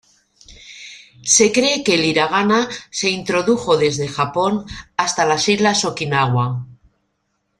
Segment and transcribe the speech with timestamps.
[1.33, 4.65] Se cree que el hiragana se introdujo desde Japón
[4.97, 6.65] hasta las islas Okinawa.